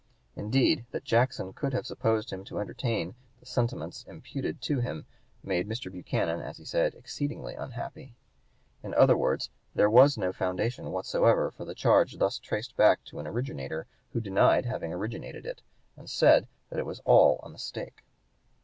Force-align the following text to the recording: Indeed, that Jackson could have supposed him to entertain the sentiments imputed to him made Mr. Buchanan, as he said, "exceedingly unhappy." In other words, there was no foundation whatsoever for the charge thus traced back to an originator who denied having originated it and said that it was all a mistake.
Indeed, 0.35 0.87
that 0.89 1.03
Jackson 1.03 1.53
could 1.53 1.73
have 1.73 1.85
supposed 1.85 2.33
him 2.33 2.43
to 2.45 2.57
entertain 2.57 3.13
the 3.39 3.45
sentiments 3.45 4.03
imputed 4.07 4.59
to 4.63 4.79
him 4.79 5.05
made 5.43 5.69
Mr. 5.69 5.91
Buchanan, 5.91 6.39
as 6.39 6.57
he 6.57 6.65
said, 6.65 6.95
"exceedingly 6.95 7.53
unhappy." 7.53 8.15
In 8.81 8.95
other 8.95 9.15
words, 9.15 9.51
there 9.75 9.91
was 9.91 10.17
no 10.17 10.33
foundation 10.33 10.91
whatsoever 10.91 11.51
for 11.51 11.65
the 11.65 11.75
charge 11.75 12.17
thus 12.17 12.39
traced 12.39 12.75
back 12.75 13.03
to 13.03 13.19
an 13.19 13.27
originator 13.27 13.85
who 14.11 14.19
denied 14.19 14.65
having 14.65 14.91
originated 14.91 15.45
it 15.45 15.61
and 15.95 16.09
said 16.09 16.47
that 16.71 16.79
it 16.79 16.85
was 16.87 16.99
all 17.05 17.39
a 17.43 17.49
mistake. 17.49 18.03